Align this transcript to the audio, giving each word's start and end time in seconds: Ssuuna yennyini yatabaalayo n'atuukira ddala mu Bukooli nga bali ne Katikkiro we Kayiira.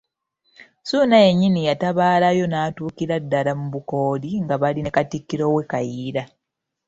Ssuuna 0.81 1.15
yennyini 1.25 1.59
yatabaalayo 1.69 2.45
n'atuukira 2.47 3.15
ddala 3.23 3.51
mu 3.59 3.67
Bukooli 3.73 4.29
nga 4.43 4.55
bali 4.61 4.81
ne 4.83 4.91
Katikkiro 4.95 5.45
we 5.53 5.61
Kayiira. 5.71 6.23